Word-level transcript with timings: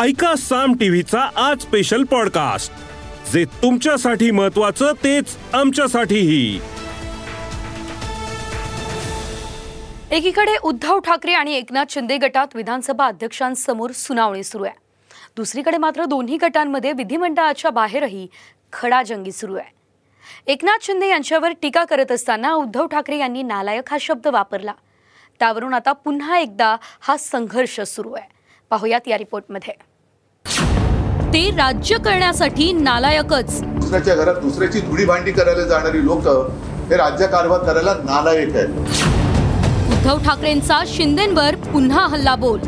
ऐका 0.00 0.34
साम 0.36 0.74
टीव्हीचा 0.74 1.30
आज 1.36 1.60
स्पेशल 1.60 2.04
पॉडकास्ट 2.04 2.72
जे 3.32 3.44
तुमच्यासाठी 3.44 4.30
महत्वाचं 4.30 4.92
तेच 4.92 5.36
आमच्यासाठीही. 5.52 6.60
एकीकडे 10.10 10.56
उद्धव 10.62 10.98
ठाकरे 10.98 11.32
आणि 11.32 11.54
एकनाथ 11.54 11.84
शिंदे 11.90 12.16
गटात 12.16 12.46
विधानसभा 12.54 13.06
अध्यक्षांसमोर 13.06 13.90
सुनावणी 13.90 14.44
सुरू 14.44 14.64
आहे. 14.64 14.74
दुसरीकडे 15.36 15.76
मात्र 15.76 16.04
दोन्ही 16.04 16.36
गटांमध्ये 16.36 16.92
विधिमंडळाच्या 16.92 17.70
बाहेरही 17.70 18.26
खडाजंगी 18.72 19.32
सुरू 19.32 19.54
आहे. 19.54 19.70
एकनाथ 20.46 20.78
शिंदे 20.82 21.06
यांच्यावर 21.06 21.52
टीका 21.62 21.84
करत 21.84 22.12
असताना 22.12 22.52
उद्धव 22.52 22.86
ठाकरे 22.86 23.18
यांनी 23.18 23.42
नालायक 23.42 23.90
हा 23.90 23.96
शब्द 24.00 24.26
वापरला. 24.26 24.72
त्यावरून 25.38 25.74
आता 25.74 25.92
पुन्हा 25.92 26.38
एकदा 26.38 26.76
हा 27.00 27.16
संघर्ष 27.16 27.80
सुरू 27.80 28.12
आहे. 28.12 28.41
पाहुयात 28.72 29.08
या 29.08 29.16
रिपोर्टमध्ये. 29.18 29.72
ते 31.32 31.40
राज्य 31.56 31.96
करण्यासाठी 32.04 32.70
नालायकच. 32.72 33.60
दुसऱ्याच्या 33.62 34.14
घरात 34.14 34.34
दुसऱ्याची 34.34 34.80
धुडी 34.80 35.04
भांडी 35.04 35.32
करायला 35.32 35.64
जाणारी 35.64 36.04
लोक 36.04 36.28
हे 36.90 36.96
राज्यकारभार 36.96 37.58
करायला 37.64 37.94
नालायक 38.04 38.56
आहेत. 38.56 38.68
उद्धव 39.92 40.22
ठाकरेंचा 40.24 40.82
शिंदेंवर 40.86 41.54
पुन्हा 41.72 42.06
हल्ला 42.06 42.34
बोल 42.36 42.60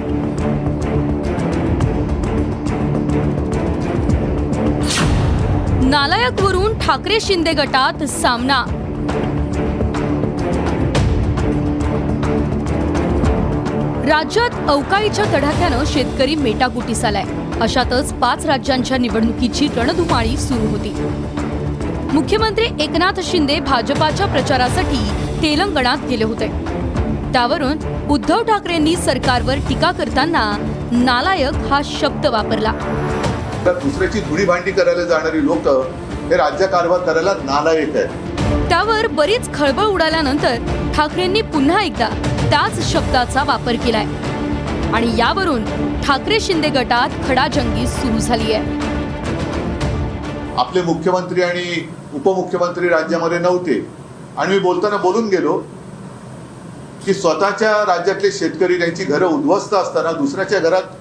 नालायकवरून 5.89 6.79
ठाकरे 6.79 7.21
शिंदे 7.21 7.53
गटात 7.53 8.03
सामना. 8.05 8.65
राज्यात 14.09 14.69
अवकाळीच्या 14.69 15.25
तडाख्यानं 15.25 15.85
शेतकरी 15.87 16.35
मेटाकुटीस 16.35 17.05
आलाय 17.05 17.25
अशातच 17.61 18.13
पाच 18.13 18.45
राज्यांच्या 18.47 18.97
निवडणुकीची 18.99 19.69
रणधुमाळी 19.77 20.37
सुरू 20.37 20.67
होती. 20.67 20.93
मुख्यमंत्री 22.13 22.65
एकनाथ 22.81 23.21
शिंदे 23.23 23.59
भाजपाच्या 23.61 24.27
प्रचारासाठी 24.27 24.99
तेलंगणात 25.43 26.05
गेले 26.09 26.25
होते. 26.25 26.49
त्यावरून 27.33 27.79
उद्धव 28.11 28.43
ठाकरेंनी 28.43 28.95
सरकारवर 28.97 29.59
टीका 29.69 29.93
करताना 29.93 30.45
नालायक 30.93 31.67
हा 31.71 31.81
शब्द 31.85 32.27
वापरला. 32.27 32.73
दुसऱ्याची 33.65 34.21
धुडी 34.21 34.45
भांडी 34.45 34.71
करायला 34.71 35.05
जाणारी 35.05 35.45
लोक 35.47 35.69
हे 36.29 36.37
राज्यकारभार 36.37 36.99
करायला 36.99 37.35
नालायक 37.45 37.97
आहेत. 37.97 38.69
त्यावर 38.69 39.07
बरीच 39.07 39.53
खळबळ 39.55 39.85
उडाल्यानंतर 39.85 40.57
ठाकरेंनी 40.97 41.43
पुन्हा 41.43 41.83
एकदा 41.83 42.09
त्याच 42.55 42.77
शब्दाचा 42.91 43.43
वापर 43.45 43.75
केलाय. 43.85 44.05
आणि 44.95 45.11
यावरून 45.19 45.65
ठाकरे 46.03 46.39
शिंदे 46.41 46.69
गटात 46.71 47.11
खडाजंगी 47.29 47.87
सुरू 47.87 48.19
झाली 48.19 48.53
आहे 48.53 48.83
आपले 50.59 50.83
मुख्यमंत्री 50.83 51.43
आणि 51.43 51.65
उपमुख्यमंत्री 52.15 52.89
राज्यामध्ये 52.89 53.39
नव्हते. 53.39 53.79
आणि 54.39 54.53
मी 54.53 54.59
बोलताना 54.59 54.97
बोलून 54.97 55.29
गेलो 55.29 55.57
की 57.07 57.15
स्वतःच्या 57.15 57.73
राज्यातले 57.87 58.31
शेतकरी 58.33 58.79
त्यांची 58.79 59.05
घरं 59.05 59.27
उद्ध्वस्त 59.27 59.75
असताना 59.75 60.13
दुसऱ्याच्या 60.13 60.61
घरात 60.61 60.95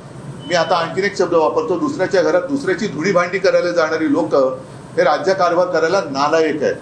मी 0.47 0.55
आता 0.55 0.77
आणखीन 0.77 1.03
एक 1.03 1.17
शब्द 1.17 1.33
वापरतो 1.33 1.79
दुसऱ्याच्या 1.79 2.21
घरात 2.21 2.49
दुसऱ्याची 2.49 2.87
धुडी 2.87 3.11
भांडी 3.11 3.39
करायला 3.39 3.71
जाणारी 3.71 4.11
लोक 4.13 4.35
हे 4.97 5.03
राज्यकारभार 5.03 5.67
करायला 5.69 6.01
नालायक 6.09 6.63
आहेत. 6.63 6.75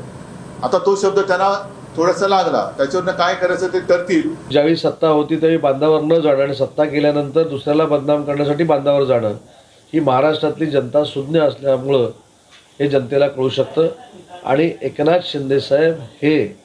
आता 0.63 0.77
तो 0.85 0.95
शब्द 1.01 1.19
त्यांना 1.19 1.51
थोडासा 1.96 2.28
लागला. 2.28 2.69
त्याच्यावरनं 2.78 3.12
काय 3.12 3.35
करायचं 3.35 3.68
ते 3.68 3.79
करतील 3.79 4.29
ज्यावेळी 4.52 4.75
सत्ता 4.75 5.07
होती 5.07 5.35
त्यावेळी 5.35 5.57
बांधावर 5.57 6.02
न 6.02 6.19
जाणं 6.22 6.44
आणि 6.44 6.53
सत्ता 6.56 6.84
केल्यानंतर 6.85 7.47
दुसऱ्याला 7.47 7.85
बदनाम 7.85 8.24
करण्यासाठी 8.24 8.63
बांधावर 8.63 9.03
जाणं. 9.03 9.34
ही 9.94 10.00
महाराष्ट्रातली 10.00 10.66
जनता 10.66 11.03
सुज्ञ 11.03 11.40
असल्यामुळं 11.40 12.09
हे 12.79 12.88
जनतेला 12.88 13.28
कळू 13.28 13.50
शकतं. 13.50 13.88
आणि 14.44 14.72
एकनाथ 14.81 15.19
शिंदेसाहेब 15.24 15.96
हे 16.22 16.57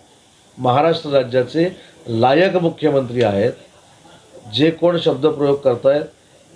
महाराष्ट्र 0.59 1.11
राज्याचे 1.11 1.69
लायक 2.09 2.57
मुख्यमंत्री 2.57 3.23
आहेत. 3.23 3.53
जे 4.55 4.71
कोण 4.71 4.97
शब्दप्रयोग 4.99 5.57
करतायत 5.57 6.05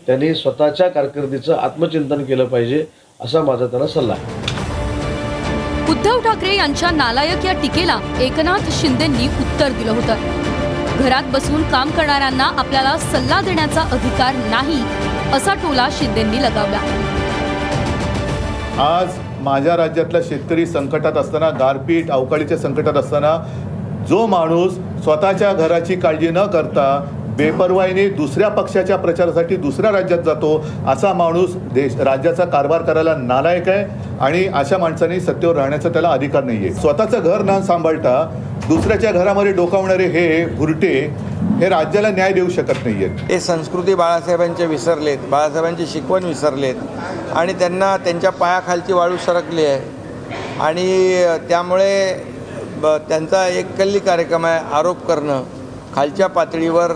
त्यांनी 0.06 0.34
स्वतःच्या 0.34 0.88
कारकिर्दीचं 0.88 1.56
आत्मचिंतन 1.56 2.24
केलं 2.24 2.44
पाहिजे 2.44 2.84
असा 3.20 3.42
माझा 3.42 3.66
त्यांना 3.66 3.86
सल्ला 3.86 4.12
आहे. 4.12 4.49
उद्धव 5.90 6.18
ठाकरे 6.20 6.54
यांच्या 6.56 6.90
नालायक 6.90 7.44
या 7.44 7.52
टीकेला 7.62 7.98
एकनाथ 8.20 8.70
शिंदेंनी 8.70 9.26
उत्तर 9.40 9.72
दिलं 9.78 9.90
होतं. 9.90 10.98
घरात 11.00 11.30
बसून 11.32 11.62
काम 11.70 11.90
करणाऱ्यांना 11.90 12.44
आपल्याला 12.58 12.96
सल्ला 12.98 13.40
देण्याचा 13.40 13.82
अधिकार 13.92 14.34
नाही 14.50 14.80
असा 15.34 15.54
टोला 15.54 15.88
शिंदेंनी 15.92 16.42
लगावला. 16.42 16.80
आज 18.82 19.18
माझ्या 19.42 19.76
राज्यातला 19.76 20.18
शेतकरी 20.28 20.66
संकटात 20.66 21.16
असताना 21.16 21.50
गारपीट 21.58 22.10
अवकाळीच्या 22.10 22.58
संकटात 22.58 22.96
असताना 22.96 23.36
जो 24.08 24.26
माणूस 24.26 24.74
स्वतःच्या 25.02 25.52
घराची 25.52 25.94
काळजी 25.96 26.28
न 26.28 26.44
करता 26.46 26.86
बेपरवाईने 27.40 28.08
दुसऱ्या 28.08 28.48
पक्षाच्या 28.48 28.96
प्रचारासाठी 28.96 29.56
दुसऱ्या 29.56 29.90
राज्यात 29.92 30.22
जातो 30.22 30.52
असा 30.88 31.12
माणूस 31.12 31.54
देश 31.74 31.96
राज्याचा 31.96 32.44
कारभार 32.44 32.82
करायला 32.82 33.14
नालायक 33.16 33.68
आहे 33.68 33.84
आणि 34.20 34.46
अशा 34.54 34.78
माणसाने 34.78 35.20
सत्तेवर 35.20 35.56
राहण्याचा 35.56 35.88
त्याला 35.88 36.08
अधिकार 36.08 36.44
नाही 36.44 36.58
आहे 36.58 36.72
स्वतःचं 36.74 37.22
घर 37.22 37.42
न 37.42 37.60
सांभाळता 37.62 38.14
दुसऱ्याच्या 38.68 39.12
घरामध्ये 39.12 39.52
डोकावणारे 39.52 40.06
हे 40.06 40.44
भुरटे 40.46 40.92
हे 41.60 41.68
राज्याला 41.68 42.10
न्याय 42.10 42.32
देऊ 42.32 42.48
शकत 42.48 42.84
नाही 42.84 43.04
आहेत 43.04 43.30
हे 43.30 43.38
संस्कृती 43.40 43.94
बाळासाहेबांचे 43.94 44.66
विसरलेत 44.66 45.18
बाळासाहेबांची 45.30 45.86
शिकवण 45.86 46.24
विसरलेत 46.24 46.74
आणि 47.34 47.52
त्यांना 47.52 47.96
त्यांच्या 47.96 48.30
पायाखालची 48.30 48.92
वाळू 48.92 49.16
सरकली 49.16 49.64
आहे. 49.64 49.80
आणि 50.60 51.24
त्यामुळे 51.48 52.14
ब 52.82 52.96
त्यांचा 53.08 53.46
एक 53.48 53.74
कल्ली 53.78 53.98
कार्यक्रम 53.98 54.46
आहे 54.46 54.60
आरोप 54.72 55.06
करणं. 55.06 55.42
खालच्या 55.94 56.26
पातळीवर 56.28 56.92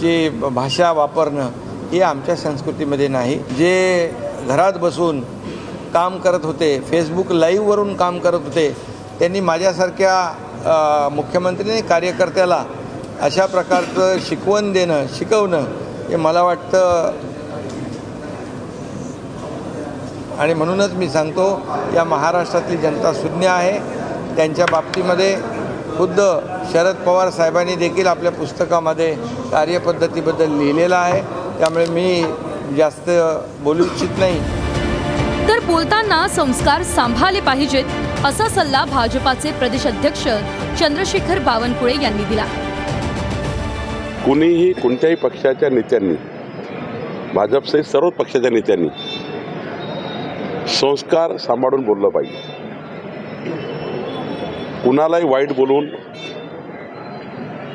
जी 0.00 0.28
भाषा 0.54 0.90
वापरणं 0.92 1.48
हे 1.92 2.00
आमच्या 2.02 2.36
संस्कृतीमध्ये 2.36 3.08
नाही. 3.08 3.38
जे 3.58 4.12
घरात 4.48 4.72
बसून 4.80 5.20
काम 5.94 6.18
करत 6.18 6.44
होते 6.44 6.78
फेसबुक 6.90 7.32
लाईव्हवरून 7.32 7.94
काम 7.96 8.18
करत 8.18 8.40
होते 8.44 8.68
त्यांनी 9.18 9.40
माझ्यासारख्या 9.40 11.08
मुख्यमंत्री 11.12 11.80
कार्यकर्त्याला 11.88 12.62
अशा 13.22 13.46
प्रकारचं 13.46 14.18
शिकवण 14.28 14.72
देणं 14.72 15.06
शिकवणं 15.14 15.64
हे 16.08 16.16
मला 16.16 16.42
वाटतं 16.42 17.12
आणि 20.38 20.54
म्हणूनच 20.54 20.92
मी 20.94 21.08
सांगतो 21.10 21.48
या 21.94 22.04
महाराष्ट्रातली 22.04 22.76
जनता 22.76 23.12
शून्य 23.12 23.46
आहे. 23.48 23.78
त्यांच्या 24.36 24.66
बाबतीमध्ये 24.72 25.34
खुद्द 25.98 26.20
शरद 26.72 26.96
पवार 27.06 27.30
साहेबांनी 27.30 27.74
देखील 27.76 28.06
आपल्या 28.06 28.32
पुस्तकामध्ये 28.32 29.14
कार्यपद्धतीबद्दल 29.52 30.50
लिहिलेलं 30.58 30.96
आहे. 30.96 31.20
त्यामुळे 31.58 31.86
मी 31.86 32.22
जास्त 32.76 33.10
बोलू 33.62 33.84
इच्छित 33.84 34.18
नाही. 34.18 34.38
तर 35.48 35.64
बोलताना 35.66 36.26
संस्कार 36.28 36.82
सांभाळले 36.82 37.40
पाहिजेत 37.40 38.24
असा 38.26 38.48
सल्ला 38.48 38.84
भाजपाचे 38.90 39.50
प्रदेश 39.58 39.86
अध्यक्ष 39.86 40.26
चंद्रशेखर 40.80 41.38
बावनकुळे 41.44 41.94
यांनी 42.02 42.24
दिला. 42.24 42.44
कुणीही 44.24 44.72
कोणत्याही 44.72 45.16
पक्षाच्या 45.16 45.68
नेत्यांनी 45.70 46.14
भाजपसहित 47.34 47.84
सर्वच 47.84 48.12
पक्षाच्या 48.12 48.50
नेत्यांनी 48.50 48.88
संस्कार 50.80 51.36
सांभाळून 51.36 51.82
बोललं 51.84 52.08
पाहिजे. 52.08 52.56
कुणालाही 54.84 55.24
वाईट 55.28 55.52
बोलून 55.56 55.88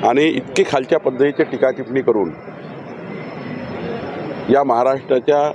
आणि 0.07 0.23
इतकी 0.27 0.63
खालच्या 0.71 0.99
पद्धतीची 0.99 1.43
टीका 1.43 1.69
टिप्पणी 1.77 2.01
करून 2.01 2.31
या 4.49 4.63
महाराष्ट्राच्या 4.63 5.51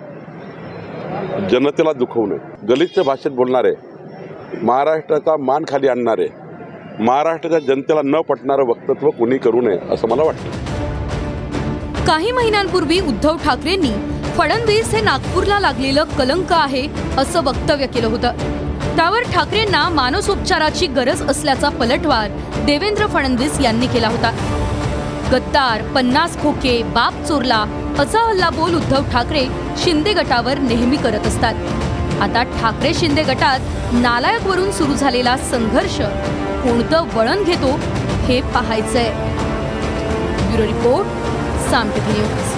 जनतेला 1.51 1.93
दुखवणे. 1.93 2.37
गलिच्छ 2.69 2.99
भाषेत 3.07 3.31
बोलणारे 3.33 3.73
महाराष्ट्राचा 4.63 5.37
मान 5.37 5.65
खाली 5.69 5.89
आणणारे 5.89 6.29
महाराष्ट्राच्या 6.99 7.59
जनतेला 7.67 8.01
न 8.05 8.21
पटणारं 8.29 8.67
वक्तव्य 8.69 9.11
कुणी 9.19 9.39
करू 9.39 9.61
नये 9.61 9.79
असं 9.93 10.09
मला 10.09 10.23
वाटतं. 10.23 12.05
काही 12.07 12.31
महिन्यांपूर्वी 12.33 13.01
उद्धव 13.01 13.37
ठाकरेंनी 13.45 13.93
फडणवीस 14.39 14.95
हे 14.95 15.01
नागपूरला 15.03 15.59
लागलेलं 15.61 16.05
कलंक 16.19 16.53
आहे 16.53 16.87
असं 17.19 17.45
वक्तव्य 17.45 17.87
केलं 17.87 18.07
होतं. 18.07 18.33
त्यावर 18.99 19.23
ठाकरेंना 19.33 19.89
मानसोपचाराची 19.89 20.87
गरज 20.87 21.21
असल्याचा 21.23 21.69
पलटवार 21.69 22.31
देवेंद्र 22.67 23.07
फडणवीस 23.07 23.61
यांनी 23.61 23.87
केला 23.87 24.09
होता. 24.09 24.31
गद्दार 25.33 25.83
पन्नास 25.95 26.37
खोके 26.43 26.83
बाप 26.95 27.23
चोरला 27.25 27.65
असा 27.99 28.25
हल्ला 28.29 28.49
बोल 28.51 28.75
उद्धव 28.75 29.11
ठाकरे 29.13 29.45
शिंदे 29.83 30.13
गटावर 30.13 30.59
नेहमी 30.59 30.97
करत 30.97 31.27
असतात. 31.27 31.55
आता 32.23 32.43
ठाकरे 32.61 32.95
शिंदे 32.95 33.23
गटात 33.23 33.93
नालायकवरून 33.93 34.71
सुरू 34.73 34.95
झालेला 34.95 35.37
संघर्ष 35.51 36.01
कोणतं 36.65 37.09
वळण 37.15 37.43
घेतो 37.43 37.75
हे 38.27 38.41
पाहायचंय. 38.55 39.13
Bureau 40.43 40.67
report 40.67 41.71
Saam 41.71 41.89
news. 41.89 42.58